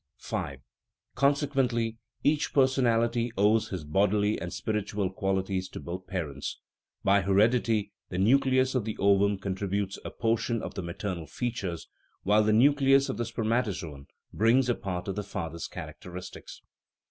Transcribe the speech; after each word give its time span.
V. 0.19 0.55
Consequently 1.13 1.95
each 2.23 2.55
personality 2.55 3.31
owes 3.37 3.67
his 3.69 3.83
bodily 3.83 4.41
and 4.41 4.51
spiritual 4.51 5.11
qualities 5.11 5.69
to 5.69 5.79
both 5.79 6.07
parents; 6.07 6.57
by 7.03 7.21
heredity 7.21 7.91
the 8.09 8.17
nucleus 8.17 8.73
of 8.73 8.83
the 8.83 8.97
ovum 8.97 9.37
contributes 9.37 9.99
a 10.03 10.09
portion 10.09 10.59
of 10.63 10.73
the 10.73 10.81
maternal 10.81 11.27
features, 11.27 11.87
while 12.23 12.41
the 12.43 12.51
nucleus 12.51 13.09
of 13.09 13.17
the 13.17 13.25
sperma 13.25 13.63
tozoon 13.63 14.07
brings 14.33 14.67
a 14.69 14.73
part 14.73 15.07
of 15.07 15.15
the 15.15 15.21
father's 15.21 15.67
characteristics. 15.67 16.63